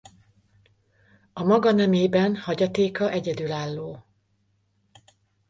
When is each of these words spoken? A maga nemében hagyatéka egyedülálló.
A 1.33 1.43
maga 1.43 1.71
nemében 1.71 2.35
hagyatéka 2.35 3.09
egyedülálló. 3.11 4.05